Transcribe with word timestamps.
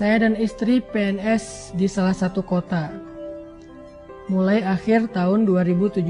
Saya 0.00 0.24
dan 0.24 0.32
istri 0.32 0.80
PNS 0.80 1.76
di 1.76 1.84
salah 1.84 2.16
satu 2.16 2.40
kota. 2.40 2.88
Mulai 4.32 4.64
akhir 4.64 5.12
tahun 5.12 5.44
2017. 5.44 6.08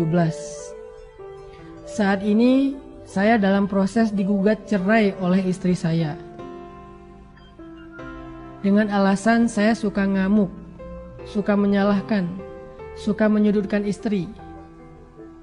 Saat 1.90 2.22
ini 2.22 2.79
saya 3.03 3.34
dalam 3.34 3.66
proses 3.66 4.14
digugat 4.14 4.62
cerai 4.71 5.11
oleh 5.18 5.42
istri 5.42 5.74
saya. 5.74 6.15
Dengan 8.62 8.94
alasan 8.94 9.51
saya 9.51 9.74
suka 9.74 10.07
ngamuk, 10.07 10.54
suka 11.26 11.58
menyalahkan, 11.58 12.30
suka 12.94 13.26
menyudutkan 13.26 13.83
istri. 13.83 14.30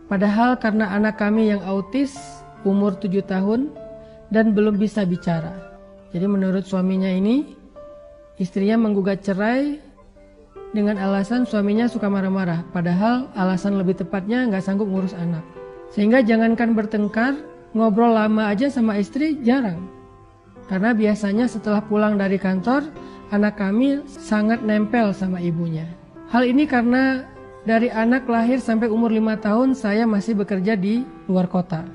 Padahal 0.08 0.56
karena 0.56 0.96
anak 0.96 1.20
kami 1.20 1.52
yang 1.52 1.60
autis, 1.68 2.16
umur 2.64 2.96
7 2.96 3.28
tahun, 3.28 3.76
dan 4.32 4.56
belum 4.56 4.80
bisa 4.80 5.04
bicara. 5.04 5.52
Jadi 6.16 6.24
menurut 6.32 6.64
suaminya 6.64 7.12
ini, 7.12 7.57
istrinya 8.38 8.78
menggugat 8.78 9.26
cerai 9.26 9.82
dengan 10.74 10.98
alasan 11.02 11.46
suaminya 11.46 11.90
suka 11.90 12.10
marah-marah. 12.10 12.66
Padahal 12.70 13.30
alasan 13.34 13.78
lebih 13.78 13.98
tepatnya 13.98 14.46
nggak 14.46 14.64
sanggup 14.64 14.90
ngurus 14.90 15.18
anak. 15.18 15.42
Sehingga 15.94 16.22
jangankan 16.22 16.78
bertengkar, 16.78 17.34
ngobrol 17.74 18.14
lama 18.14 18.50
aja 18.50 18.70
sama 18.70 19.00
istri 19.02 19.40
jarang. 19.42 19.90
Karena 20.68 20.92
biasanya 20.92 21.48
setelah 21.48 21.80
pulang 21.80 22.20
dari 22.20 22.36
kantor, 22.36 22.92
anak 23.32 23.56
kami 23.56 24.04
sangat 24.06 24.62
nempel 24.62 25.16
sama 25.16 25.40
ibunya. 25.40 25.88
Hal 26.28 26.44
ini 26.44 26.68
karena 26.68 27.24
dari 27.64 27.88
anak 27.88 28.28
lahir 28.28 28.60
sampai 28.60 28.92
umur 28.92 29.12
lima 29.12 29.40
tahun 29.40 29.72
saya 29.72 30.04
masih 30.04 30.36
bekerja 30.36 30.76
di 30.76 31.08
luar 31.32 31.48
kota. 31.48 31.88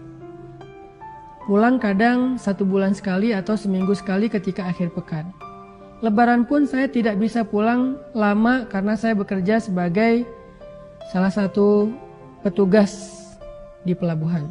Pulang 1.45 1.77
kadang 1.77 2.41
satu 2.41 2.65
bulan 2.65 2.97
sekali 2.97 3.37
atau 3.37 3.59
seminggu 3.59 3.93
sekali 3.93 4.33
ketika 4.33 4.65
akhir 4.65 4.95
pekan. 4.97 5.35
Lebaran 6.03 6.43
pun 6.51 6.67
saya 6.67 6.91
tidak 6.91 7.15
bisa 7.15 7.47
pulang 7.47 7.95
lama 8.11 8.67
karena 8.67 8.99
saya 8.99 9.15
bekerja 9.15 9.63
sebagai 9.63 10.27
salah 11.15 11.31
satu 11.31 11.95
petugas 12.43 13.23
di 13.87 13.95
pelabuhan. 13.95 14.51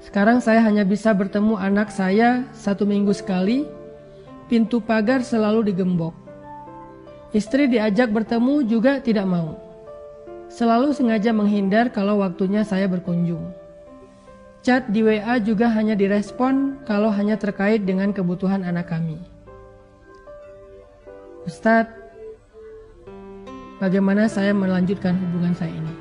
Sekarang 0.00 0.40
saya 0.40 0.64
hanya 0.64 0.88
bisa 0.88 1.12
bertemu 1.12 1.60
anak 1.60 1.92
saya 1.92 2.48
satu 2.56 2.88
minggu 2.88 3.12
sekali. 3.12 3.68
Pintu 4.48 4.80
pagar 4.80 5.20
selalu 5.20 5.68
digembok. 5.68 6.16
Istri 7.36 7.68
diajak 7.68 8.08
bertemu 8.08 8.64
juga 8.64 9.04
tidak 9.04 9.28
mau. 9.28 9.60
Selalu 10.48 10.96
sengaja 10.96 11.28
menghindar 11.36 11.92
kalau 11.92 12.24
waktunya 12.24 12.64
saya 12.64 12.88
berkunjung. 12.88 13.52
Chat 14.64 14.88
di 14.88 15.04
WA 15.04 15.36
juga 15.44 15.68
hanya 15.68 15.92
direspon 15.92 16.80
kalau 16.88 17.12
hanya 17.12 17.36
terkait 17.36 17.84
dengan 17.84 18.16
kebutuhan 18.16 18.64
anak 18.64 18.88
kami. 18.88 19.20
Ustadz, 21.48 21.88
bagaimana 23.80 24.28
saya 24.28 24.52
melanjutkan 24.52 25.16
hubungan 25.16 25.56
saya 25.56 25.72
ini? 25.72 25.94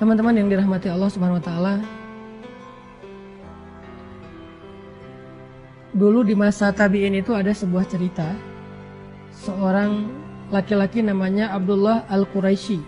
Teman-teman 0.00 0.32
yang 0.32 0.48
dirahmati 0.48 0.88
Allah 0.88 1.12
Subhanahu 1.12 1.36
wa 1.36 1.44
taala, 1.44 1.74
dulu 5.92 6.24
di 6.24 6.32
masa 6.32 6.72
tabi'in 6.72 7.20
itu 7.20 7.36
ada 7.36 7.52
sebuah 7.52 7.84
cerita 7.84 8.32
seorang 9.44 10.08
laki-laki 10.48 11.04
namanya 11.04 11.52
Abdullah 11.52 12.08
Al-Quraisy. 12.08 12.80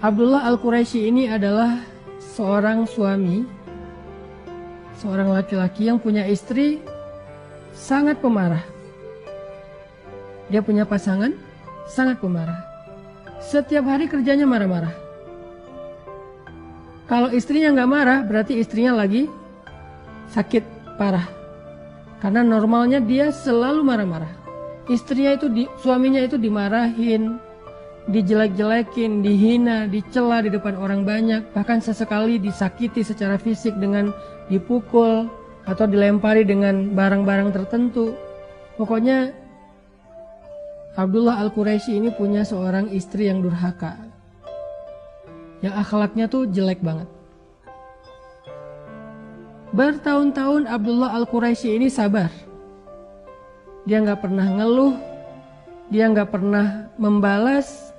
Abdullah 0.00 0.48
Al-Quraisy 0.48 1.04
ini 1.04 1.28
adalah 1.28 1.84
seorang 2.16 2.88
suami, 2.88 3.44
seorang 4.96 5.36
laki-laki 5.36 5.92
yang 5.92 6.00
punya 6.00 6.24
istri 6.24 6.87
sangat 7.78 8.18
pemarah. 8.18 8.66
Dia 10.50 10.58
punya 10.66 10.82
pasangan 10.82 11.30
sangat 11.86 12.18
pemarah. 12.18 12.58
Setiap 13.38 13.86
hari 13.86 14.10
kerjanya 14.10 14.44
marah-marah. 14.50 14.90
Kalau 17.06 17.30
istrinya 17.30 17.72
nggak 17.72 17.88
marah, 17.88 18.18
berarti 18.26 18.58
istrinya 18.58 18.98
lagi 18.98 19.30
sakit 20.34 20.98
parah. 20.98 21.24
Karena 22.18 22.42
normalnya 22.42 22.98
dia 22.98 23.30
selalu 23.30 23.86
marah-marah. 23.86 24.28
Istrinya 24.90 25.38
itu 25.38 25.46
di, 25.48 25.64
suaminya 25.80 26.20
itu 26.20 26.36
dimarahin, 26.36 27.38
dijelek-jelekin, 28.10 29.22
dihina, 29.22 29.86
dicela 29.86 30.42
di 30.42 30.50
depan 30.50 30.74
orang 30.76 31.06
banyak, 31.06 31.44
bahkan 31.54 31.78
sesekali 31.78 32.40
disakiti 32.40 33.04
secara 33.06 33.38
fisik 33.38 33.76
dengan 33.76 34.10
dipukul 34.48 35.28
atau 35.68 35.84
dilempari 35.84 36.48
dengan 36.48 36.96
barang-barang 36.96 37.52
tertentu. 37.52 38.16
Pokoknya 38.80 39.36
Abdullah 40.96 41.38
Al-Quraisy 41.44 42.00
ini 42.00 42.08
punya 42.10 42.42
seorang 42.42 42.88
istri 42.90 43.28
yang 43.28 43.44
durhaka. 43.44 43.94
Yang 45.60 45.74
akhlaknya 45.76 46.26
tuh 46.26 46.48
jelek 46.48 46.80
banget. 46.80 47.06
Bertahun-tahun 49.76 50.64
Abdullah 50.64 51.12
Al-Quraisy 51.20 51.76
ini 51.76 51.92
sabar. 51.92 52.32
Dia 53.84 54.00
nggak 54.00 54.24
pernah 54.24 54.48
ngeluh, 54.48 54.96
dia 55.92 56.08
nggak 56.08 56.32
pernah 56.32 56.88
membalas, 56.96 57.92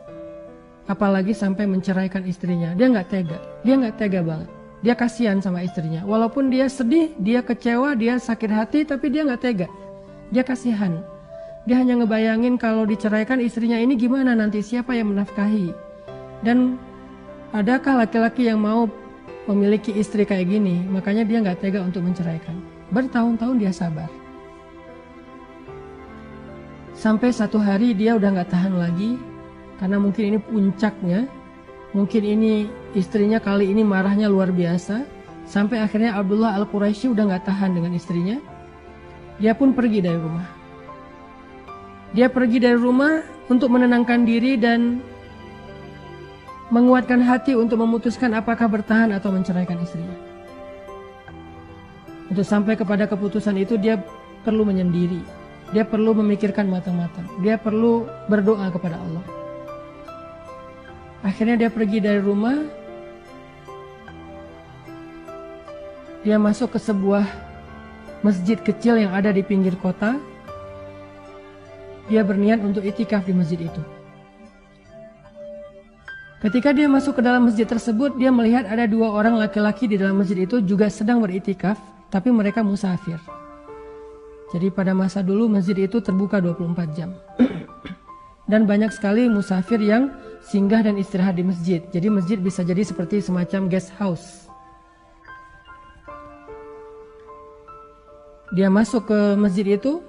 apalagi 0.89 1.37
sampai 1.37 1.69
menceraikan 1.69 2.25
istrinya. 2.25 2.73
Dia 2.73 2.89
nggak 2.89 3.07
tega, 3.07 3.37
dia 3.61 3.73
nggak 3.77 3.95
tega 3.95 4.21
banget. 4.25 4.58
Dia 4.79 4.95
kasihan 4.95 5.43
sama 5.43 5.59
istrinya. 5.59 6.07
Walaupun 6.07 6.47
dia 6.47 6.71
sedih, 6.71 7.11
dia 7.19 7.43
kecewa, 7.43 7.99
dia 7.99 8.15
sakit 8.15 8.51
hati, 8.51 8.79
tapi 8.87 9.11
dia 9.11 9.27
nggak 9.27 9.41
tega. 9.43 9.67
Dia 10.31 10.43
kasihan. 10.47 11.03
Dia 11.67 11.83
hanya 11.83 11.99
ngebayangin 11.99 12.55
kalau 12.55 12.87
diceraikan 12.87 13.43
istrinya 13.43 13.75
ini 13.75 13.99
gimana 13.99 14.31
nanti 14.31 14.63
siapa 14.63 14.95
yang 14.95 15.11
menafkahi. 15.11 15.75
Dan 16.39 16.79
adakah 17.51 18.07
laki-laki 18.07 18.47
yang 18.47 18.63
mau 18.63 18.87
memiliki 19.51 19.91
istri 19.91 20.23
kayak 20.23 20.47
gini, 20.47 20.79
makanya 20.87 21.27
dia 21.27 21.43
nggak 21.43 21.59
tega 21.59 21.83
untuk 21.83 22.07
menceraikan. 22.07 22.55
Bertahun-tahun 22.95 23.59
dia 23.59 23.73
sabar. 23.75 24.07
Sampai 26.95 27.35
satu 27.35 27.59
hari 27.59 27.91
dia 27.95 28.15
udah 28.15 28.31
nggak 28.31 28.51
tahan 28.51 28.75
lagi, 28.79 29.19
karena 29.79 29.97
mungkin 29.99 30.23
ini 30.35 30.39
puncaknya, 30.39 31.27
mungkin 31.93 32.23
ini 32.23 32.69
istrinya 32.93 33.41
kali 33.41 33.69
ini 33.69 33.81
marahnya 33.81 34.29
luar 34.29 34.53
biasa, 34.53 35.05
sampai 35.49 35.81
akhirnya 35.81 36.13
Abdullah 36.17 36.53
Al-Quraisy 36.61 37.09
udah 37.09 37.23
nggak 37.33 37.45
tahan 37.49 37.73
dengan 37.73 37.91
istrinya, 37.97 38.37
dia 39.41 39.57
pun 39.57 39.73
pergi 39.73 39.99
dari 40.03 40.19
rumah. 40.19 40.47
Dia 42.09 42.25
pergi 42.25 42.57
dari 42.57 42.77
rumah 42.77 43.21
untuk 43.49 43.69
menenangkan 43.69 44.25
diri 44.25 44.57
dan 44.57 45.01
menguatkan 46.69 47.21
hati 47.21 47.57
untuk 47.57 47.81
memutuskan 47.81 48.33
apakah 48.37 48.69
bertahan 48.69 49.13
atau 49.13 49.33
menceraikan 49.33 49.77
istrinya. 49.81 50.17
Untuk 52.29 52.45
sampai 52.45 52.77
kepada 52.77 53.09
keputusan 53.09 53.57
itu 53.57 53.77
dia 53.77 53.97
perlu 54.45 54.61
menyendiri. 54.61 55.21
Dia 55.73 55.85
perlu 55.85 56.17
memikirkan 56.17 56.69
matang-matang. 56.69 57.25
Dia 57.41 57.57
perlu 57.57 58.05
berdoa 58.29 58.69
kepada 58.69 58.97
Allah. 59.01 59.38
Akhirnya 61.19 61.55
dia 61.59 61.69
pergi 61.71 61.99
dari 61.99 62.21
rumah. 62.23 62.55
Dia 66.23 66.35
masuk 66.39 66.75
ke 66.75 66.79
sebuah 66.79 67.23
masjid 68.23 68.59
kecil 68.59 68.99
yang 68.99 69.11
ada 69.11 69.31
di 69.31 69.43
pinggir 69.43 69.75
kota. 69.79 70.19
Dia 72.07 72.23
berniat 72.25 72.63
untuk 72.63 72.83
itikaf 72.83 73.27
di 73.27 73.35
masjid 73.35 73.59
itu. 73.59 73.81
Ketika 76.39 76.71
dia 76.71 76.87
masuk 76.87 77.19
ke 77.19 77.21
dalam 77.21 77.51
masjid 77.51 77.67
tersebut, 77.67 78.15
dia 78.15 78.31
melihat 78.31 78.63
ada 78.63 78.87
dua 78.87 79.11
orang 79.11 79.35
laki-laki 79.35 79.91
di 79.91 79.99
dalam 79.99 80.23
masjid 80.23 80.47
itu 80.47 80.63
juga 80.63 80.87
sedang 80.87 81.19
beritikaf, 81.19 81.75
tapi 82.07 82.31
mereka 82.31 82.63
musafir. 82.63 83.19
Jadi 84.55 84.71
pada 84.71 84.95
masa 84.95 85.19
dulu 85.19 85.51
masjid 85.51 85.75
itu 85.75 85.99
terbuka 85.99 86.39
24 86.39 86.95
jam. 86.95 87.11
dan 88.49 88.65
banyak 88.65 88.89
sekali 88.89 89.29
musafir 89.29 89.77
yang 89.77 90.09
singgah 90.49 90.81
dan 90.81 90.97
istirahat 90.97 91.37
di 91.37 91.45
masjid. 91.45 91.79
Jadi 91.93 92.07
masjid 92.09 92.37
bisa 92.41 92.65
jadi 92.65 92.81
seperti 92.81 93.21
semacam 93.21 93.69
guest 93.69 93.93
house. 93.95 94.49
Dia 98.57 98.65
masuk 98.65 99.13
ke 99.13 99.19
masjid 99.37 99.77
itu, 99.77 100.01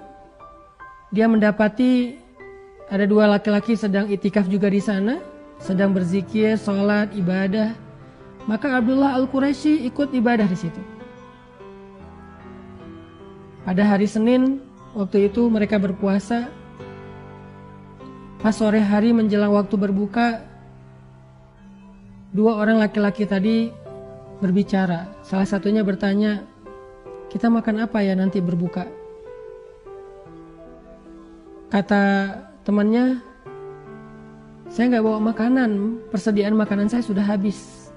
dia 1.13 1.29
mendapati 1.29 2.17
ada 2.89 3.05
dua 3.05 3.29
laki-laki 3.29 3.77
sedang 3.77 4.09
itikaf 4.09 4.49
juga 4.49 4.65
di 4.67 4.81
sana 4.81 5.21
sedang 5.61 5.93
berzikir, 5.93 6.57
sholat, 6.57 7.13
ibadah, 7.13 7.77
maka 8.49 8.81
Abdullah 8.81 9.13
Al-Quraisy 9.21 9.85
ikut 9.85 10.09
ibadah 10.09 10.49
di 10.49 10.57
situ. 10.57 10.81
Pada 13.61 13.85
hari 13.85 14.09
Senin, 14.09 14.57
waktu 14.97 15.29
itu 15.29 15.45
mereka 15.45 15.77
berpuasa. 15.77 16.49
Pas 18.41 18.57
sore 18.57 18.81
hari 18.81 19.13
menjelang 19.13 19.53
waktu 19.53 19.77
berbuka, 19.77 20.41
dua 22.33 22.57
orang 22.57 22.81
laki-laki 22.81 23.29
tadi 23.29 23.69
berbicara. 24.41 25.13
Salah 25.21 25.45
satunya 25.45 25.85
bertanya, 25.85 26.41
kita 27.29 27.53
makan 27.53 27.85
apa 27.85 28.01
ya 28.01 28.17
nanti 28.17 28.41
berbuka? 28.41 29.01
kata 31.71 32.03
temannya, 32.67 33.23
saya 34.67 34.91
nggak 34.91 35.05
bawa 35.07 35.19
makanan, 35.31 36.03
persediaan 36.11 36.53
makanan 36.59 36.91
saya 36.91 36.99
sudah 36.99 37.23
habis. 37.23 37.87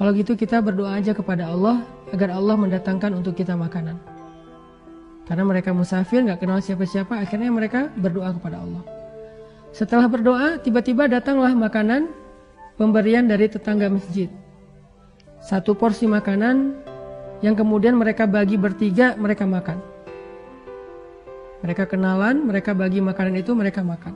Kalau 0.00 0.16
gitu 0.16 0.32
kita 0.32 0.64
berdoa 0.64 0.96
aja 0.96 1.12
kepada 1.12 1.52
Allah 1.52 1.84
agar 2.16 2.32
Allah 2.32 2.56
mendatangkan 2.56 3.12
untuk 3.12 3.36
kita 3.36 3.52
makanan. 3.52 4.00
Karena 5.28 5.44
mereka 5.44 5.76
musafir, 5.76 6.24
nggak 6.24 6.40
kenal 6.40 6.64
siapa-siapa, 6.64 7.20
akhirnya 7.20 7.52
mereka 7.52 7.92
berdoa 7.92 8.32
kepada 8.32 8.64
Allah. 8.64 9.01
Setelah 9.72 10.04
berdoa, 10.04 10.60
tiba-tiba 10.60 11.08
datanglah 11.08 11.56
makanan 11.56 12.12
pemberian 12.76 13.24
dari 13.24 13.48
tetangga 13.48 13.88
masjid. 13.88 14.28
Satu 15.40 15.72
porsi 15.72 16.04
makanan 16.04 16.76
yang 17.40 17.56
kemudian 17.56 17.96
mereka 17.96 18.28
bagi 18.28 18.60
bertiga, 18.60 19.16
mereka 19.16 19.48
makan. 19.48 19.80
Mereka 21.64 21.88
kenalan, 21.88 22.44
mereka 22.44 22.76
bagi 22.76 23.00
makanan 23.00 23.34
itu, 23.40 23.56
mereka 23.56 23.80
makan. 23.80 24.14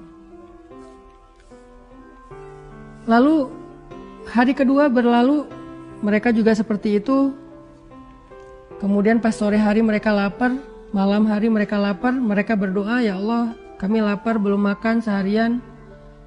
Lalu 3.09 3.49
hari 4.29 4.53
kedua 4.53 4.93
berlalu, 4.93 5.49
mereka 6.05 6.37
juga 6.37 6.53
seperti 6.53 7.01
itu. 7.01 7.33
Kemudian 8.77 9.25
pas 9.25 9.33
sore 9.33 9.57
hari 9.57 9.81
mereka 9.81 10.13
lapar, 10.13 10.53
malam 10.93 11.25
hari 11.25 11.49
mereka 11.49 11.81
lapar, 11.81 12.13
mereka 12.13 12.53
berdoa, 12.53 13.01
"Ya 13.01 13.17
Allah, 13.17 13.57
kami 13.77 14.05
lapar 14.05 14.37
belum 14.41 14.61
makan 14.61 15.01
seharian." 15.01 15.61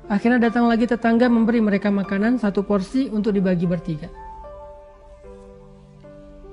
Akhirnya 0.09 0.49
datang 0.49 0.65
lagi 0.65 0.89
tetangga 0.89 1.29
memberi 1.29 1.61
mereka 1.61 1.93
makanan 1.93 2.41
satu 2.41 2.65
porsi 2.65 3.13
untuk 3.13 3.29
dibagi 3.29 3.69
bertiga. 3.69 4.09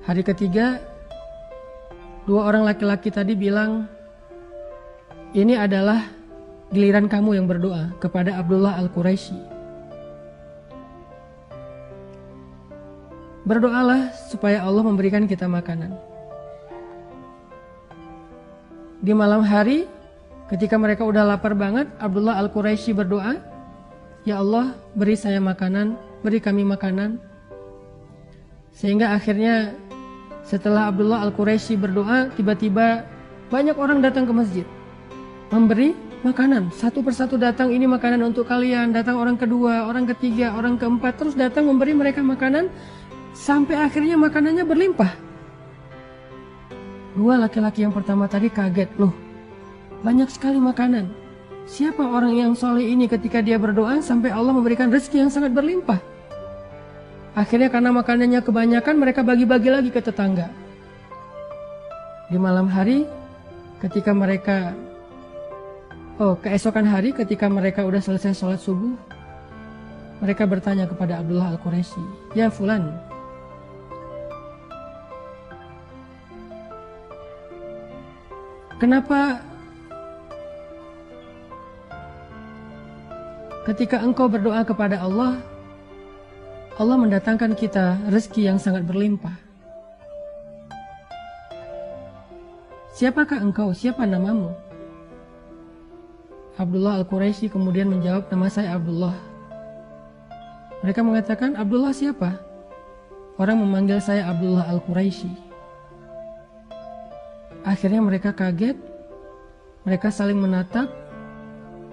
Hari 0.04 0.20
ketiga, 0.20 0.76
dua 2.28 2.52
orang 2.52 2.68
laki-laki 2.68 3.08
tadi 3.08 3.32
bilang, 3.32 3.88
ini 5.32 5.56
adalah 5.56 6.04
giliran 6.68 7.08
kamu 7.08 7.40
yang 7.40 7.48
berdoa 7.48 7.96
kepada 7.96 8.36
Abdullah 8.36 8.76
Al-Quraisy. 8.76 9.34
Berdoalah 13.48 14.12
supaya 14.28 14.68
Allah 14.68 14.84
memberikan 14.84 15.24
kita 15.24 15.48
makanan. 15.48 15.96
Di 19.00 19.16
malam 19.16 19.40
hari, 19.46 19.88
ketika 20.46 20.78
mereka 20.78 21.02
udah 21.02 21.26
lapar 21.26 21.54
banget, 21.58 21.90
Abdullah 21.98 22.38
Al-Quraisy 22.38 22.94
berdoa, 22.94 23.38
"Ya 24.22 24.38
Allah, 24.38 24.78
beri 24.94 25.18
saya 25.18 25.42
makanan, 25.42 25.98
beri 26.22 26.38
kami 26.38 26.62
makanan." 26.62 27.18
Sehingga 28.70 29.16
akhirnya 29.16 29.74
setelah 30.46 30.90
Abdullah 30.90 31.26
Al-Quraisy 31.26 31.74
berdoa, 31.74 32.30
tiba-tiba 32.38 33.06
banyak 33.50 33.74
orang 33.78 34.02
datang 34.02 34.26
ke 34.26 34.32
masjid 34.34 34.66
memberi 35.50 35.94
makanan. 36.26 36.74
Satu 36.74 37.02
persatu 37.02 37.38
datang 37.38 37.70
ini 37.70 37.86
makanan 37.86 38.22
untuk 38.22 38.50
kalian, 38.50 38.90
datang 38.90 39.18
orang 39.18 39.38
kedua, 39.38 39.86
orang 39.86 40.10
ketiga, 40.10 40.54
orang 40.54 40.74
keempat, 40.78 41.18
terus 41.18 41.34
datang 41.38 41.70
memberi 41.70 41.94
mereka 41.94 42.22
makanan 42.22 42.70
sampai 43.34 43.78
akhirnya 43.78 44.18
makanannya 44.18 44.66
berlimpah. 44.66 45.12
Dua 47.16 47.40
laki-laki 47.40 47.86
yang 47.86 47.94
pertama 47.94 48.28
tadi 48.28 48.52
kaget, 48.52 48.92
loh 49.00 49.25
banyak 50.06 50.30
sekali 50.30 50.62
makanan. 50.62 51.10
Siapa 51.66 51.98
orang 51.98 52.38
yang 52.38 52.54
soleh 52.54 52.94
ini 52.94 53.10
ketika 53.10 53.42
dia 53.42 53.58
berdoa 53.58 53.98
sampai 53.98 54.30
Allah 54.30 54.54
memberikan 54.54 54.86
rezeki 54.86 55.26
yang 55.26 55.30
sangat 55.34 55.50
berlimpah? 55.50 55.98
Akhirnya 57.34 57.66
karena 57.66 57.90
makanannya 57.90 58.38
kebanyakan 58.38 59.02
mereka 59.02 59.26
bagi-bagi 59.26 59.66
lagi 59.74 59.90
ke 59.90 59.98
tetangga. 59.98 60.46
Di 62.30 62.38
malam 62.38 62.70
hari 62.70 63.02
ketika 63.82 64.14
mereka 64.14 64.78
Oh, 66.16 66.32
keesokan 66.40 66.88
hari 66.88 67.12
ketika 67.12 67.44
mereka 67.44 67.84
udah 67.84 68.00
selesai 68.00 68.32
sholat 68.40 68.56
subuh, 68.56 68.96
mereka 70.24 70.48
bertanya 70.48 70.88
kepada 70.88 71.20
Abdullah 71.20 71.52
Al-Quraisy, 71.52 72.32
"Ya 72.32 72.48
fulan, 72.48 72.88
kenapa 78.80 79.44
ketika 83.66 83.98
engkau 83.98 84.30
berdoa 84.30 84.62
kepada 84.62 85.02
Allah, 85.02 85.42
Allah 86.78 86.96
mendatangkan 86.96 87.58
kita 87.58 87.98
rezeki 88.06 88.54
yang 88.54 88.58
sangat 88.62 88.86
berlimpah?" 88.86 89.34
Siapakah 92.96 93.44
engkau? 93.44 93.76
Siapa 93.76 94.08
namamu? 94.08 94.56
Abdullah 96.56 96.96
Al-Quraisy 97.04 97.52
kemudian 97.52 97.92
menjawab, 97.92 98.32
nama 98.32 98.48
saya 98.48 98.72
Abdullah. 98.72 99.12
Mereka 100.80 101.04
mengatakan, 101.04 101.60
Abdullah 101.60 101.92
siapa? 101.92 102.40
Orang 103.36 103.60
memanggil 103.60 104.00
saya 104.00 104.32
Abdullah 104.32 104.64
Al-Quraisy. 104.72 105.28
Akhirnya 107.68 108.00
mereka 108.00 108.32
kaget, 108.32 108.80
mereka 109.84 110.08
saling 110.08 110.40
menatap, 110.40 110.88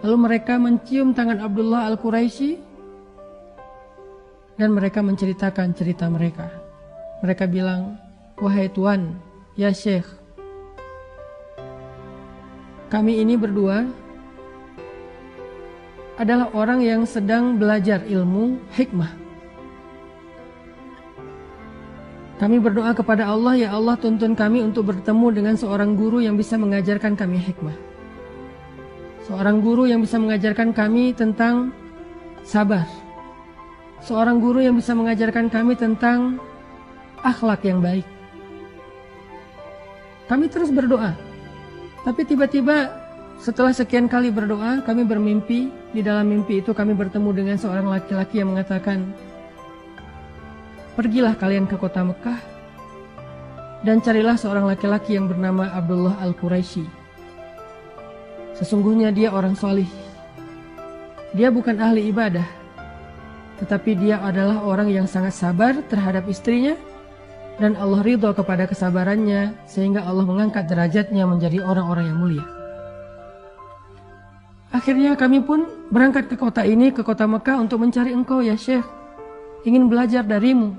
lalu 0.03 0.17
mereka 0.19 0.59
mencium 0.59 1.15
tangan 1.15 1.39
Abdullah 1.39 1.87
Al-Quraisy 1.95 2.59
dan 4.59 4.69
mereka 4.75 4.99
menceritakan 4.99 5.71
cerita 5.71 6.11
mereka. 6.11 6.51
Mereka 7.23 7.47
bilang, 7.47 7.95
wahai 8.35 8.67
Tuan, 8.67 9.15
ya 9.55 9.71
Syekh, 9.71 10.05
kami 12.91 13.23
ini 13.23 13.39
berdua 13.39 13.87
adalah 16.19 16.51
orang 16.53 16.83
yang 16.83 17.07
sedang 17.07 17.55
belajar 17.57 18.03
ilmu 18.05 18.59
hikmah. 18.75 19.23
Kami 22.43 22.59
berdoa 22.59 22.91
kepada 22.91 23.31
Allah, 23.31 23.55
ya 23.55 23.69
Allah 23.71 23.95
tuntun 23.95 24.35
kami 24.35 24.59
untuk 24.59 24.91
bertemu 24.91 25.27
dengan 25.31 25.55
seorang 25.55 25.95
guru 25.95 26.19
yang 26.19 26.35
bisa 26.35 26.59
mengajarkan 26.59 27.15
kami 27.15 27.39
hikmah. 27.39 27.92
Seorang 29.23 29.63
guru 29.63 29.87
yang 29.87 30.03
bisa 30.03 30.19
mengajarkan 30.19 30.75
kami 30.75 31.15
tentang 31.15 31.71
sabar. 32.43 32.83
Seorang 34.03 34.43
guru 34.43 34.59
yang 34.59 34.75
bisa 34.75 34.91
mengajarkan 34.91 35.47
kami 35.47 35.79
tentang 35.79 36.43
akhlak 37.23 37.63
yang 37.63 37.79
baik. 37.79 38.03
Kami 40.27 40.51
terus 40.51 40.75
berdoa. 40.75 41.15
Tapi 42.03 42.27
tiba-tiba 42.27 42.91
setelah 43.39 43.71
sekian 43.71 44.11
kali 44.11 44.27
berdoa, 44.27 44.83
kami 44.83 45.07
bermimpi 45.07 45.71
di 45.95 46.03
dalam 46.03 46.27
mimpi 46.27 46.59
itu 46.59 46.75
kami 46.75 46.91
bertemu 46.91 47.29
dengan 47.31 47.55
seorang 47.55 47.87
laki-laki 47.87 48.43
yang 48.43 48.51
mengatakan, 48.51 49.07
Pergilah 50.93 51.33
kalian 51.39 51.65
ke 51.65 51.73
kota 51.79 52.05
Mekah 52.05 52.37
dan 53.81 53.97
carilah 54.03 54.37
seorang 54.37 54.69
laki-laki 54.69 55.17
yang 55.17 55.25
bernama 55.25 55.71
Abdullah 55.73 56.21
Al-Quraisy. 56.21 57.02
Sesungguhnya 58.53 59.09
dia 59.09 59.33
orang 59.33 59.57
solih. 59.57 59.89
Dia 61.33 61.49
bukan 61.49 61.81
ahli 61.81 62.13
ibadah, 62.13 62.45
tetapi 63.57 63.97
dia 63.97 64.21
adalah 64.21 64.61
orang 64.61 64.93
yang 64.93 65.09
sangat 65.09 65.33
sabar 65.33 65.73
terhadap 65.89 66.29
istrinya 66.29 66.77
dan 67.57 67.73
Allah 67.79 68.05
ridho 68.05 68.29
kepada 68.35 68.69
kesabarannya 68.69 69.55
sehingga 69.65 70.03
Allah 70.05 70.27
mengangkat 70.27 70.67
derajatnya 70.67 71.25
menjadi 71.25 71.63
orang-orang 71.65 72.11
yang 72.11 72.19
mulia. 72.19 72.45
Akhirnya 74.73 75.15
kami 75.15 75.39
pun 75.39 75.63
berangkat 75.93 76.27
ke 76.27 76.35
kota 76.35 76.65
ini, 76.67 76.91
ke 76.91 77.05
kota 77.05 77.23
Mekah 77.23 77.61
untuk 77.61 77.79
mencari 77.79 78.11
engkau 78.11 78.43
ya 78.43 78.59
Syekh. 78.59 78.83
Ingin 79.63 79.87
belajar 79.87 80.27
darimu. 80.27 80.75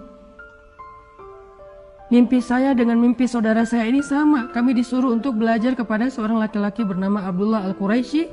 Mimpi 2.15 2.39
saya 2.39 2.79
dengan 2.79 2.95
mimpi 3.03 3.27
saudara 3.27 3.67
saya 3.67 3.91
ini 3.91 3.99
sama. 3.99 4.47
Kami 4.55 4.71
disuruh 4.71 5.11
untuk 5.11 5.35
belajar 5.35 5.75
kepada 5.75 6.07
seorang 6.07 6.39
laki-laki 6.39 6.87
bernama 6.87 7.27
Abdullah 7.27 7.67
Al-Quraisy 7.67 8.31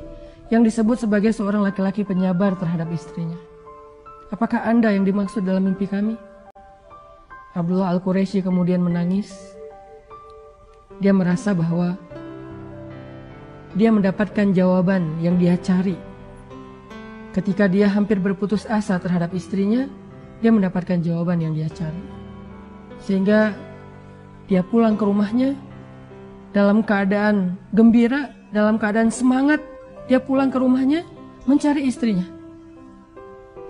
yang 0.54 0.62
disebut 0.62 1.02
sebagai 1.02 1.34
seorang 1.34 1.66
laki-laki 1.66 2.06
penyabar 2.06 2.54
terhadap 2.62 2.86
istrinya. 2.94 3.42
Apakah 4.30 4.70
Anda 4.70 4.94
yang 4.94 5.02
dimaksud 5.02 5.42
dalam 5.42 5.66
mimpi 5.66 5.90
kami? 5.90 6.14
Abdullah 7.58 7.90
Al-Quraisy 7.98 8.46
kemudian 8.46 8.86
menangis. 8.86 9.34
Dia 11.02 11.10
merasa 11.10 11.58
bahwa 11.58 11.98
dia 13.74 13.90
mendapatkan 13.90 14.54
jawaban 14.54 15.18
yang 15.26 15.42
dia 15.42 15.58
cari. 15.58 15.98
Ketika 17.34 17.66
dia 17.66 17.90
hampir 17.90 18.22
berputus 18.22 18.70
asa 18.70 19.02
terhadap 19.02 19.34
istrinya, 19.34 19.90
dia 20.38 20.54
mendapatkan 20.54 21.02
jawaban 21.02 21.42
yang 21.42 21.58
dia 21.58 21.66
cari. 21.74 22.06
Sehingga 23.02 23.71
dia 24.52 24.60
pulang 24.60 25.00
ke 25.00 25.08
rumahnya 25.08 25.56
dalam 26.52 26.84
keadaan 26.84 27.56
gembira, 27.72 28.36
dalam 28.52 28.76
keadaan 28.76 29.08
semangat, 29.08 29.64
dia 30.12 30.20
pulang 30.20 30.52
ke 30.52 30.60
rumahnya 30.60 31.08
mencari 31.48 31.88
istrinya. 31.88 32.28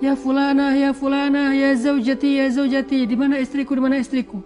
Ya 0.02 0.18
fulana, 0.18 0.74
ya 0.74 0.90
fulana, 0.98 1.54
ya 1.54 1.78
zaujati, 1.78 2.42
ya 2.42 2.50
zaujati, 2.50 3.06
di 3.06 3.14
mana 3.14 3.38
istriku, 3.38 3.78
di 3.78 3.82
mana 3.86 4.02
istriku? 4.02 4.42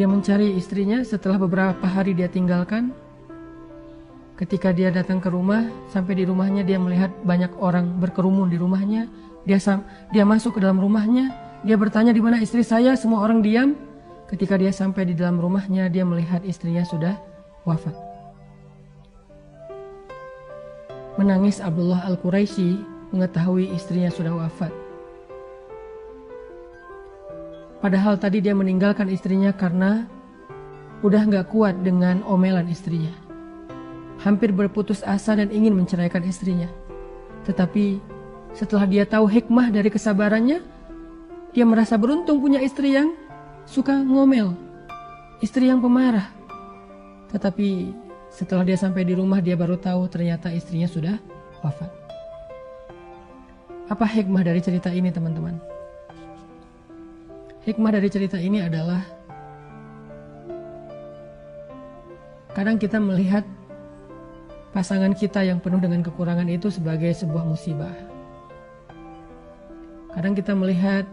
Dia 0.00 0.08
mencari 0.08 0.56
istrinya 0.56 1.04
setelah 1.04 1.36
beberapa 1.36 1.84
hari 1.84 2.16
dia 2.16 2.32
tinggalkan. 2.32 2.96
Ketika 4.40 4.72
dia 4.72 4.88
datang 4.88 5.20
ke 5.20 5.28
rumah, 5.28 5.68
sampai 5.92 6.16
di 6.16 6.24
rumahnya 6.24 6.64
dia 6.64 6.80
melihat 6.80 7.12
banyak 7.20 7.52
orang 7.60 8.00
berkerumun 8.00 8.48
di 8.48 8.56
rumahnya. 8.56 9.12
Dia 9.44 9.60
dia 10.08 10.24
masuk 10.24 10.56
ke 10.56 10.60
dalam 10.64 10.80
rumahnya, 10.80 11.43
dia 11.64 11.80
bertanya 11.80 12.12
di 12.12 12.20
mana 12.20 12.44
istri 12.44 12.60
saya, 12.60 12.92
semua 12.92 13.24
orang 13.24 13.40
diam. 13.40 13.72
Ketika 14.28 14.60
dia 14.60 14.68
sampai 14.68 15.08
di 15.08 15.16
dalam 15.16 15.40
rumahnya, 15.40 15.88
dia 15.88 16.04
melihat 16.04 16.44
istrinya 16.44 16.84
sudah 16.84 17.16
wafat. 17.64 17.96
Menangis 21.16 21.64
Abdullah 21.64 22.04
Al-Quraisy 22.04 22.84
mengetahui 23.16 23.72
istrinya 23.72 24.12
sudah 24.12 24.36
wafat. 24.36 24.72
Padahal 27.80 28.20
tadi 28.20 28.44
dia 28.44 28.52
meninggalkan 28.52 29.08
istrinya 29.08 29.52
karena 29.52 30.04
udah 31.04 31.22
nggak 31.28 31.48
kuat 31.52 31.80
dengan 31.80 32.20
omelan 32.24 32.68
istrinya. 32.68 33.12
Hampir 34.20 34.52
berputus 34.52 35.04
asa 35.04 35.36
dan 35.36 35.48
ingin 35.48 35.76
menceraikan 35.76 36.24
istrinya. 36.24 36.68
Tetapi 37.44 38.00
setelah 38.56 38.88
dia 38.88 39.04
tahu 39.04 39.28
hikmah 39.28 39.68
dari 39.68 39.92
kesabarannya, 39.92 40.73
dia 41.54 41.62
merasa 41.62 41.94
beruntung 41.94 42.42
punya 42.42 42.58
istri 42.58 42.98
yang 42.98 43.14
suka 43.62 43.94
ngomel, 43.94 44.58
istri 45.38 45.70
yang 45.70 45.78
pemarah. 45.78 46.26
Tetapi 47.30 47.94
setelah 48.26 48.66
dia 48.66 48.74
sampai 48.74 49.06
di 49.06 49.14
rumah, 49.14 49.38
dia 49.38 49.54
baru 49.54 49.78
tahu 49.78 50.10
ternyata 50.10 50.50
istrinya 50.50 50.90
sudah 50.90 51.14
wafat. 51.62 51.86
Apa 53.86 54.02
hikmah 54.02 54.42
dari 54.42 54.58
cerita 54.58 54.90
ini, 54.90 55.14
teman-teman? 55.14 55.54
Hikmah 57.62 57.90
dari 57.94 58.08
cerita 58.10 58.36
ini 58.36 58.58
adalah 58.58 59.06
kadang 62.50 62.82
kita 62.82 62.98
melihat 62.98 63.46
pasangan 64.74 65.14
kita 65.14 65.46
yang 65.46 65.62
penuh 65.62 65.78
dengan 65.78 66.02
kekurangan 66.02 66.50
itu 66.50 66.66
sebagai 66.66 67.14
sebuah 67.14 67.46
musibah. 67.46 67.94
Kadang 70.10 70.34
kita 70.34 70.54
melihat 70.54 71.06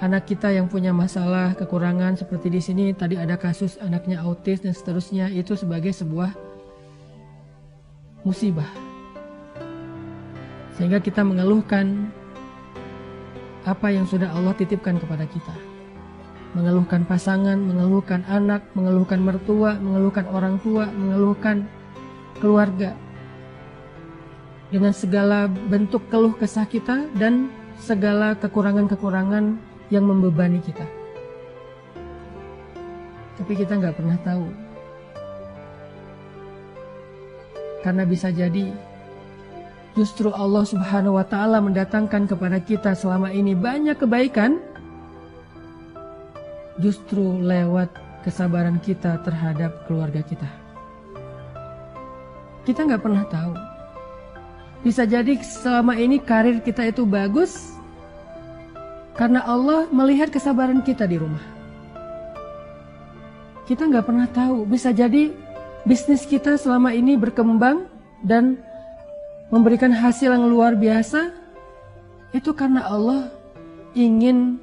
anak 0.00 0.32
kita 0.32 0.48
yang 0.48 0.66
punya 0.66 0.96
masalah, 0.96 1.52
kekurangan 1.52 2.16
seperti 2.16 2.48
di 2.48 2.60
sini 2.60 2.84
tadi 2.96 3.20
ada 3.20 3.36
kasus 3.36 3.76
anaknya 3.84 4.24
autis 4.24 4.64
dan 4.64 4.72
seterusnya 4.72 5.28
itu 5.28 5.52
sebagai 5.52 5.92
sebuah 5.92 6.32
musibah. 8.24 8.68
Sehingga 10.80 11.04
kita 11.04 11.20
mengeluhkan 11.20 12.08
apa 13.68 13.92
yang 13.92 14.08
sudah 14.08 14.32
Allah 14.32 14.56
titipkan 14.56 14.96
kepada 14.96 15.28
kita. 15.28 15.52
Mengeluhkan 16.56 17.04
pasangan, 17.04 17.60
mengeluhkan 17.60 18.24
anak, 18.26 18.64
mengeluhkan 18.72 19.20
mertua, 19.20 19.76
mengeluhkan 19.78 20.24
orang 20.32 20.56
tua, 20.64 20.88
mengeluhkan 20.88 21.68
keluarga. 22.40 22.96
Dengan 24.72 24.96
segala 24.96 25.46
bentuk 25.46 26.08
keluh 26.08 26.32
kesah 26.32 26.64
kita 26.64 27.04
dan 27.20 27.52
segala 27.76 28.32
kekurangan-kekurangan 28.40 29.69
yang 29.90 30.06
membebani 30.06 30.62
kita. 30.62 30.86
Tapi 33.36 33.52
kita 33.52 33.76
nggak 33.76 33.96
pernah 33.98 34.18
tahu. 34.22 34.46
Karena 37.80 38.04
bisa 38.04 38.28
jadi 38.28 38.70
Justru 39.98 40.30
Allah 40.30 40.62
Subhanahu 40.62 41.18
wa 41.18 41.26
taala 41.26 41.58
mendatangkan 41.58 42.30
kepada 42.30 42.62
kita 42.62 42.94
selama 42.94 43.34
ini 43.34 43.58
banyak 43.58 43.98
kebaikan 43.98 44.62
justru 46.78 47.42
lewat 47.42 47.90
kesabaran 48.22 48.78
kita 48.78 49.18
terhadap 49.26 49.82
keluarga 49.90 50.22
kita. 50.22 50.46
Kita 52.62 52.86
nggak 52.86 53.02
pernah 53.02 53.26
tahu. 53.26 53.54
Bisa 54.86 55.02
jadi 55.04 55.34
selama 55.42 55.98
ini 55.98 56.22
karir 56.22 56.62
kita 56.62 56.86
itu 56.86 57.02
bagus 57.02 57.74
karena 59.20 59.44
Allah 59.44 59.84
melihat 59.92 60.32
kesabaran 60.32 60.80
kita 60.80 61.04
di 61.04 61.20
rumah. 61.20 61.44
Kita 63.68 63.84
nggak 63.84 64.08
pernah 64.08 64.24
tahu. 64.24 64.64
Bisa 64.64 64.96
jadi 64.96 65.28
bisnis 65.84 66.24
kita 66.24 66.56
selama 66.56 66.96
ini 66.96 67.20
berkembang 67.20 67.84
dan 68.24 68.56
memberikan 69.52 69.92
hasil 69.92 70.32
yang 70.32 70.48
luar 70.48 70.72
biasa, 70.72 71.36
itu 72.32 72.48
karena 72.56 72.88
Allah 72.88 73.28
ingin 73.92 74.56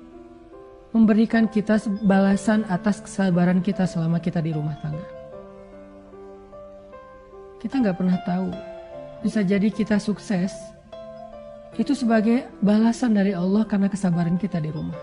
memberikan 0.90 1.46
kita 1.46 1.78
balasan 2.02 2.66
atas 2.66 2.98
kesabaran 2.98 3.62
kita 3.62 3.86
selama 3.86 4.18
kita 4.18 4.42
di 4.42 4.58
rumah 4.58 4.74
tangga. 4.82 5.06
Kita 7.62 7.78
nggak 7.78 7.98
pernah 8.02 8.18
tahu, 8.26 8.50
bisa 9.22 9.46
jadi 9.46 9.70
kita 9.70 10.02
sukses, 10.02 10.50
itu 11.78 11.94
sebagai 11.94 12.50
balasan 12.60 13.14
dari 13.14 13.38
Allah 13.38 13.62
karena 13.70 13.86
kesabaran 13.86 14.36
kita 14.42 14.58
di 14.58 14.74
rumah. 14.74 14.98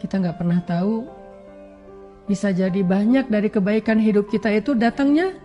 Kita 0.00 0.18
nggak 0.18 0.36
pernah 0.40 0.60
tahu, 0.64 1.04
bisa 2.26 2.50
jadi 2.50 2.80
banyak 2.80 3.28
dari 3.28 3.52
kebaikan 3.52 4.00
hidup 4.00 4.32
kita 4.32 4.48
itu 4.48 4.72
datangnya 4.72 5.36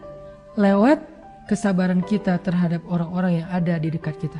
lewat 0.55 1.03
kesabaran 1.51 1.99
kita 2.01 2.39
terhadap 2.41 2.81
orang-orang 2.87 3.43
yang 3.43 3.47
ada 3.51 3.75
di 3.77 3.91
dekat 3.91 4.15
kita. 4.17 4.39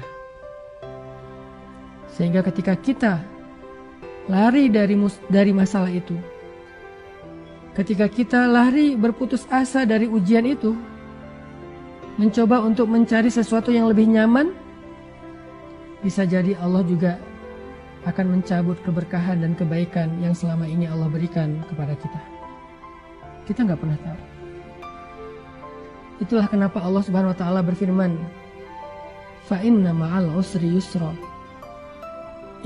Sehingga 2.15 2.41
ketika 2.41 2.73
kita 2.73 3.13
lari 4.31 4.71
dari 4.71 4.97
dari 5.29 5.51
masalah 5.53 5.91
itu, 5.91 6.17
ketika 7.77 8.09
kita 8.09 8.49
lari 8.49 8.97
berputus 8.97 9.45
asa 9.51 9.85
dari 9.85 10.09
ujian 10.09 10.47
itu, 10.47 10.73
mencoba 12.17 12.65
untuk 12.65 12.89
mencari 12.89 13.29
sesuatu 13.29 13.69
yang 13.69 13.85
lebih 13.85 14.09
nyaman, 14.09 14.66
bisa 16.05 16.23
jadi 16.23 16.53
Allah 16.61 16.85
juga 16.85 17.17
akan 18.07 18.39
mencabut 18.39 18.77
keberkahan 18.85 19.43
dan 19.43 19.57
kebaikan 19.57 20.07
yang 20.23 20.31
selama 20.31 20.63
ini 20.63 20.87
Allah 20.87 21.09
berikan 21.11 21.59
kepada 21.67 21.97
kita. 21.97 22.21
Kita 23.43 23.67
nggak 23.67 23.79
pernah 23.79 23.99
tahu. 23.99 24.19
Itulah 26.23 26.47
kenapa 26.49 26.81
Allah 26.81 27.03
Subhanahu 27.03 27.33
wa 27.33 27.37
taala 27.37 27.59
berfirman, 27.61 28.15
"Fa 29.45 29.61
inna 29.61 29.91
ma'al 29.93 30.33
usri 30.33 30.71
yusra." 30.71 31.13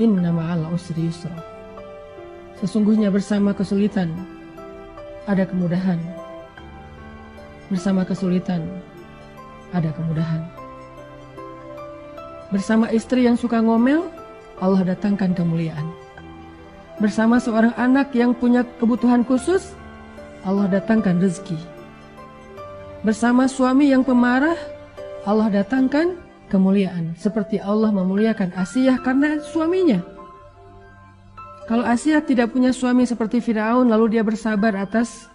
Inna 0.00 0.32
ma'al 0.32 0.72
usri 0.72 1.04
yusra. 1.10 1.36
Sesungguhnya 2.62 3.10
bersama 3.10 3.52
kesulitan 3.52 4.14
ada 5.26 5.42
kemudahan. 5.44 5.98
Bersama 7.68 8.06
kesulitan 8.06 8.62
ada 9.74 9.90
kemudahan. 9.90 10.61
Bersama 12.52 12.92
istri 12.92 13.24
yang 13.24 13.40
suka 13.40 13.64
ngomel, 13.64 14.12
Allah 14.60 14.92
datangkan 14.92 15.32
kemuliaan. 15.32 15.88
Bersama 17.00 17.40
seorang 17.40 17.72
anak 17.80 18.12
yang 18.12 18.36
punya 18.36 18.60
kebutuhan 18.76 19.24
khusus, 19.24 19.72
Allah 20.44 20.68
datangkan 20.68 21.16
rezeki 21.16 21.56
Bersama 23.02 23.50
suami 23.50 23.90
yang 23.90 24.06
pemarah, 24.06 24.54
Allah 25.26 25.50
datangkan 25.50 26.14
kemuliaan. 26.46 27.18
Seperti 27.18 27.58
Allah 27.58 27.90
memuliakan 27.90 28.54
Asiyah 28.54 29.00
karena 29.02 29.42
suaminya. 29.42 29.98
Kalau 31.66 31.82
Asiyah 31.82 32.22
tidak 32.22 32.54
punya 32.54 32.70
suami 32.70 33.08
seperti 33.08 33.42
Firaun 33.42 33.90
lalu 33.90 34.14
dia 34.14 34.22
bersabar 34.22 34.76
atas 34.78 35.26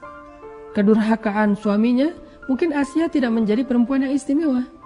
kedurhakaan 0.77 1.59
suaminya, 1.59 2.13
mungkin 2.47 2.71
Asiyah 2.71 3.11
tidak 3.11 3.35
menjadi 3.35 3.65
perempuan 3.67 4.05
yang 4.07 4.15
istimewa. 4.15 4.76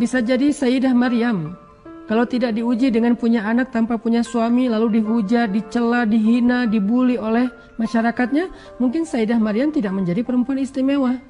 Bisa 0.00 0.24
jadi 0.24 0.48
Sayyidah 0.48 0.96
Maryam 0.96 1.60
kalau 2.08 2.26
tidak 2.26 2.56
diuji 2.56 2.90
dengan 2.90 3.14
punya 3.14 3.46
anak 3.46 3.70
tanpa 3.70 3.94
punya 3.94 4.26
suami, 4.26 4.66
lalu 4.66 4.98
dihujat, 4.98 5.52
dicela, 5.54 6.02
dihina, 6.02 6.66
dibully 6.66 7.14
oleh 7.14 7.46
masyarakatnya, 7.78 8.50
mungkin 8.82 9.06
Sayyidah 9.06 9.38
Maryam 9.38 9.70
tidak 9.70 9.94
menjadi 9.94 10.26
perempuan 10.26 10.58
istimewa. 10.58 11.22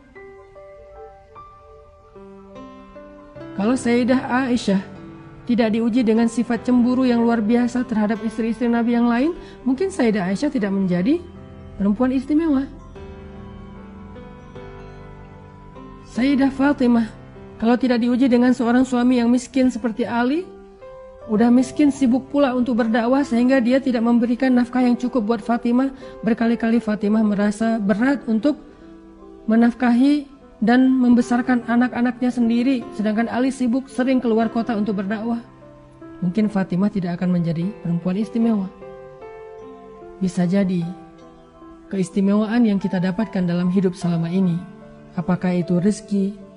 Kalau 3.61 3.77
Sayyidah 3.77 4.49
Aisyah 4.49 4.81
tidak 5.45 5.69
diuji 5.77 6.01
dengan 6.01 6.33
sifat 6.33 6.65
cemburu 6.65 7.05
yang 7.05 7.21
luar 7.21 7.45
biasa 7.45 7.85
terhadap 7.85 8.25
istri-istri 8.25 8.71
Nabi 8.73 8.97
yang 8.97 9.05
lain, 9.05 9.37
mungkin 9.69 9.93
Sayyidah 9.93 10.33
Aisyah 10.33 10.49
tidak 10.49 10.73
menjadi 10.73 11.21
perempuan 11.77 12.09
istimewa. 12.09 12.65
Sayyidah 16.09 16.49
Fatimah 16.49 17.20
kalau 17.61 17.77
tidak 17.77 18.01
diuji 18.01 18.27
dengan 18.27 18.57
seorang 18.57 18.89
suami 18.89 19.21
yang 19.21 19.29
miskin 19.29 19.69
seperti 19.69 20.09
Ali, 20.09 20.49
Udah 21.31 21.47
miskin 21.47 21.95
sibuk 21.95 22.27
pula 22.27 22.59
untuk 22.59 22.83
berdakwah 22.83 23.23
sehingga 23.23 23.63
dia 23.63 23.79
tidak 23.79 24.03
memberikan 24.03 24.51
nafkah 24.51 24.83
yang 24.83 24.99
cukup 24.99 25.23
buat 25.31 25.39
Fatimah. 25.39 25.95
Berkali-kali 26.27 26.83
Fatimah 26.83 27.23
merasa 27.23 27.79
berat 27.79 28.27
untuk 28.27 28.59
menafkahi 29.47 30.27
dan 30.59 30.91
membesarkan 30.91 31.71
anak-anaknya 31.71 32.35
sendiri. 32.35 32.83
Sedangkan 32.99 33.31
Ali 33.31 33.55
sibuk 33.55 33.87
sering 33.87 34.19
keluar 34.19 34.51
kota 34.51 34.75
untuk 34.75 34.99
berdakwah. 34.99 35.39
Mungkin 36.19 36.51
Fatimah 36.51 36.91
tidak 36.91 37.23
akan 37.23 37.39
menjadi 37.39 37.71
perempuan 37.87 38.19
istimewa. 38.19 38.67
Bisa 40.19 40.51
jadi 40.51 40.83
keistimewaan 41.95 42.67
yang 42.67 42.83
kita 42.83 42.99
dapatkan 42.99 43.47
dalam 43.47 43.71
hidup 43.71 43.95
selama 43.95 44.27
ini, 44.27 44.59
apakah 45.15 45.55
itu 45.55 45.79
rezeki, 45.79 46.50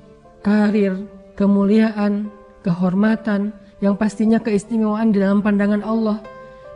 karir, 0.44 1.08
kemuliaan, 1.40 2.30
kehormatan, 2.62 3.56
yang 3.80 3.96
pastinya 3.96 4.40
keistimewaan 4.40 5.12
di 5.12 5.24
dalam 5.24 5.40
pandangan 5.44 5.84
Allah, 5.84 6.20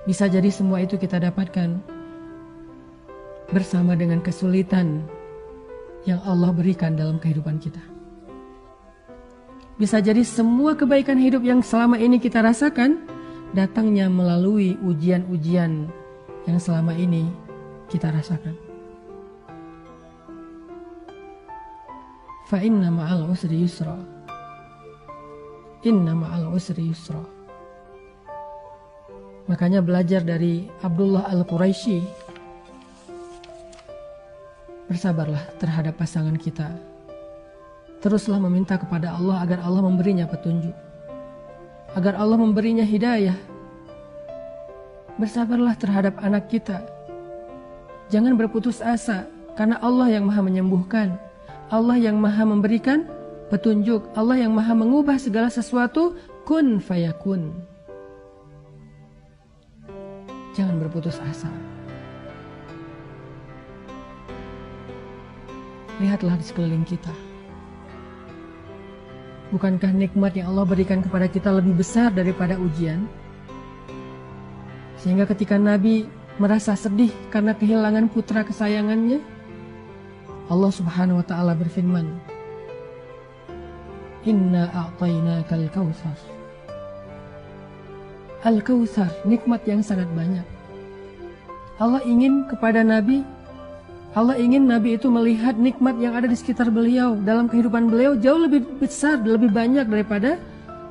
bisa 0.08 0.28
jadi 0.28 0.48
semua 0.48 0.84
itu 0.84 0.96
kita 0.96 1.20
dapatkan 1.20 1.80
bersama 3.52 3.96
dengan 3.96 4.20
kesulitan 4.20 5.04
yang 6.04 6.20
Allah 6.24 6.52
berikan 6.52 6.96
dalam 6.96 7.20
kehidupan 7.20 7.60
kita. 7.60 7.80
Bisa 9.78 10.02
jadi 10.02 10.26
semua 10.26 10.74
kebaikan 10.74 11.22
hidup 11.22 11.46
yang 11.46 11.62
selama 11.62 12.02
ini 12.02 12.18
kita 12.18 12.42
rasakan 12.42 13.04
datangnya 13.54 14.10
melalui 14.10 14.76
ujian-ujian 14.82 15.88
yang 16.50 16.58
selama 16.60 16.92
ini 16.98 17.30
kita 17.88 18.12
rasakan. 18.12 18.67
Usri 23.28 23.60
yusra. 23.60 23.96
Inna 25.84 26.16
ma'al 26.16 26.48
usri 26.56 26.88
yusra. 26.88 27.20
Makanya 29.52 29.84
belajar 29.84 30.24
dari 30.24 30.68
Abdullah 30.84 31.28
Al-Quraisy 31.32 32.04
Bersabarlah 34.88 35.60
terhadap 35.60 36.00
pasangan 36.00 36.36
kita. 36.40 36.72
Teruslah 38.00 38.40
meminta 38.40 38.80
kepada 38.80 39.16
Allah 39.16 39.44
agar 39.44 39.60
Allah 39.64 39.84
memberinya 39.84 40.24
petunjuk. 40.24 40.76
Agar 41.96 42.16
Allah 42.16 42.40
memberinya 42.40 42.88
hidayah. 42.88 43.36
Bersabarlah 45.20 45.76
terhadap 45.76 46.16
anak 46.24 46.48
kita 46.48 46.80
Jangan 48.08 48.40
berputus 48.40 48.80
asa 48.80 49.28
karena 49.60 49.76
Allah 49.84 50.08
yang 50.08 50.24
maha 50.24 50.40
menyembuhkan. 50.40 51.20
Allah 51.68 52.00
yang 52.00 52.16
maha 52.16 52.48
memberikan 52.48 53.04
petunjuk. 53.52 54.08
Allah 54.16 54.40
yang 54.40 54.56
maha 54.56 54.72
mengubah 54.72 55.20
segala 55.20 55.52
sesuatu 55.52 56.16
kun 56.48 56.80
fayakun. 56.80 57.52
Jangan 60.56 60.80
berputus 60.80 61.20
asa. 61.20 61.52
Lihatlah 66.00 66.40
di 66.40 66.46
sekeliling 66.46 66.88
kita. 66.88 67.12
Bukankah 69.52 69.92
nikmat 69.92 70.40
yang 70.40 70.56
Allah 70.56 70.68
berikan 70.68 71.04
kepada 71.04 71.28
kita 71.28 71.52
lebih 71.52 71.84
besar 71.84 72.16
daripada 72.16 72.56
ujian? 72.56 73.08
Sehingga 75.04 75.28
ketika 75.28 75.60
Nabi 75.60 76.08
merasa 76.40 76.80
sedih 76.80 77.12
karena 77.28 77.52
kehilangan 77.56 78.08
putra 78.08 78.48
kesayangannya? 78.48 79.37
Allah 80.48 80.72
Subhanahu 80.72 81.20
wa 81.20 81.26
taala 81.28 81.54
berfirman, 81.56 82.08
"Inna 84.24 84.72
a'tainakal 84.72 85.68
kautsar." 85.72 86.18
Al-Kautsar, 88.48 89.12
nikmat 89.28 89.66
yang 89.68 89.84
sangat 89.84 90.08
banyak. 90.16 90.46
Allah 91.84 92.00
ingin 92.08 92.48
kepada 92.48 92.80
Nabi 92.80 93.26
Allah 94.18 94.34
ingin 94.34 94.66
Nabi 94.66 94.98
itu 94.98 95.14
melihat 95.14 95.54
nikmat 95.62 95.94
yang 96.02 96.18
ada 96.18 96.26
di 96.26 96.34
sekitar 96.34 96.74
beliau 96.74 97.14
dalam 97.22 97.46
kehidupan 97.46 97.86
beliau 97.86 98.18
jauh 98.18 98.50
lebih 98.50 98.66
besar, 98.82 99.22
lebih 99.22 99.54
banyak 99.54 99.86
daripada 99.86 100.42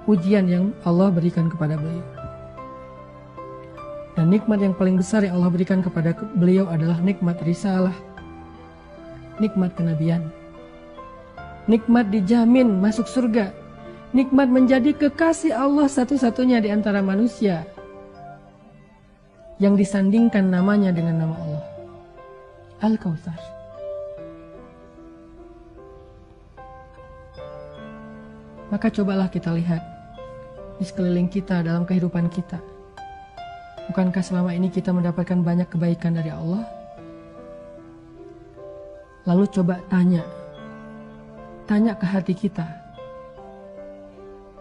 ujian 0.07 0.47
yang 0.47 0.71
Allah 0.87 1.11
berikan 1.11 1.51
kepada 1.51 1.75
beliau. 1.75 2.07
Dan 4.15 4.31
nikmat 4.31 4.63
yang 4.63 4.79
paling 4.79 4.95
besar 4.95 5.27
yang 5.27 5.43
Allah 5.43 5.51
berikan 5.51 5.83
kepada 5.83 6.15
beliau 6.39 6.71
adalah 6.71 7.03
nikmat 7.03 7.43
risalah. 7.43 7.93
Nikmat 9.37 9.77
kenabian. 9.77 10.29
Nikmat 11.67 12.09
dijamin 12.15 12.79
masuk 12.79 13.05
surga. 13.11 13.53
Nikmat 14.15 14.49
menjadi 14.49 14.95
kekasih 14.97 15.53
Allah 15.53 15.91
satu-satunya 15.91 16.63
di 16.63 16.73
antara 16.73 17.05
manusia. 17.05 17.67
Yang 19.61 19.85
disandingkan 19.85 20.49
namanya 20.49 20.93
dengan 20.93 21.27
nama 21.27 21.37
Allah. 21.37 21.65
Al-Kautsar. 22.85 23.41
Maka 28.69 28.91
cobalah 28.91 29.31
kita 29.31 29.55
lihat 29.55 29.81
di 30.77 30.85
sekeliling 30.85 31.31
kita 31.31 31.65
dalam 31.65 31.89
kehidupan 31.89 32.29
kita 32.29 32.61
Bukankah 33.87 34.23
selama 34.23 34.51
ini 34.51 34.67
kita 34.67 34.91
mendapatkan 34.91 35.47
banyak 35.47 35.71
kebaikan 35.71 36.19
dari 36.19 36.35
Allah? 36.35 36.67
Lalu 39.27 39.45
coba 39.51 39.83
tanya, 39.91 40.23
tanya 41.67 41.99
ke 41.99 42.07
hati 42.07 42.31
kita. 42.31 42.63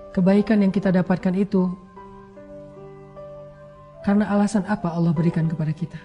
Kebaikan 0.10 0.66
yang 0.66 0.74
kita 0.74 0.90
dapatkan 0.90 1.38
itu 1.38 1.70
karena 4.02 4.26
alasan 4.34 4.66
apa 4.66 4.90
Allah 4.90 5.14
berikan 5.14 5.46
kepada 5.46 5.70
kita? 5.70 6.02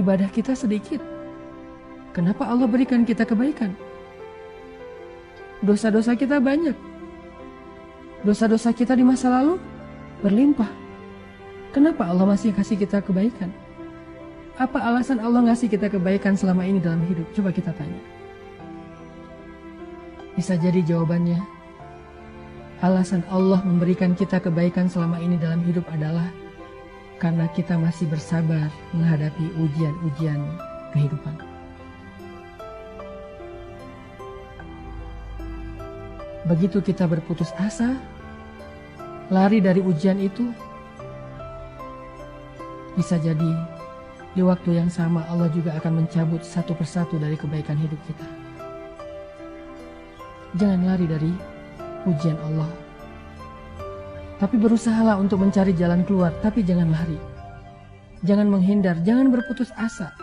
Ibadah 0.00 0.32
kita 0.32 0.56
sedikit. 0.56 1.04
Kenapa 2.16 2.48
Allah 2.48 2.64
berikan 2.64 3.04
kita 3.04 3.28
kebaikan? 3.28 3.76
Dosa-dosa 5.60 6.16
kita 6.16 6.40
banyak. 6.40 6.76
Dosa-dosa 8.24 8.72
kita 8.72 8.96
di 8.96 9.04
masa 9.04 9.28
lalu 9.28 9.60
berlimpah. 10.24 10.70
Kenapa 11.76 12.08
Allah 12.08 12.24
masih 12.24 12.56
kasih 12.56 12.80
kita 12.80 13.04
kebaikan? 13.04 13.52
Apa 14.58 14.82
alasan 14.82 15.22
Allah 15.22 15.46
ngasih 15.46 15.70
kita 15.70 15.86
kebaikan 15.86 16.34
selama 16.34 16.66
ini 16.66 16.82
dalam 16.82 16.98
hidup? 17.06 17.30
Coba 17.30 17.54
kita 17.54 17.70
tanya. 17.78 18.02
Bisa 20.34 20.58
jadi 20.58 20.82
jawabannya, 20.82 21.38
alasan 22.82 23.22
Allah 23.30 23.62
memberikan 23.62 24.18
kita 24.18 24.42
kebaikan 24.42 24.90
selama 24.90 25.22
ini 25.22 25.38
dalam 25.38 25.62
hidup 25.62 25.86
adalah 25.94 26.26
karena 27.22 27.46
kita 27.54 27.78
masih 27.78 28.10
bersabar 28.10 28.66
menghadapi 28.98 29.46
ujian-ujian 29.62 30.42
kehidupan. 30.90 31.38
Begitu 36.50 36.82
kita 36.82 37.06
berputus 37.06 37.54
asa, 37.62 37.94
lari 39.30 39.62
dari 39.62 39.78
ujian 39.78 40.18
itu, 40.18 40.50
bisa 42.98 43.22
jadi 43.22 43.77
di 44.38 44.46
waktu 44.46 44.78
yang 44.78 44.86
sama 44.86 45.26
Allah 45.26 45.50
juga 45.50 45.74
akan 45.82 46.06
mencabut 46.06 46.46
satu 46.46 46.70
persatu 46.70 47.18
dari 47.18 47.34
kebaikan 47.34 47.74
hidup 47.74 47.98
kita. 48.06 48.22
Jangan 50.54 50.86
lari 50.86 51.10
dari 51.10 51.32
ujian 52.06 52.38
Allah. 52.46 52.70
Tapi 54.38 54.54
berusahalah 54.54 55.18
untuk 55.18 55.42
mencari 55.42 55.74
jalan 55.74 56.06
keluar, 56.06 56.30
tapi 56.38 56.62
jangan 56.62 56.86
lari. 56.94 57.18
Jangan 58.22 58.46
menghindar, 58.46 59.02
jangan 59.02 59.34
berputus 59.34 59.74
asa. 59.74 60.14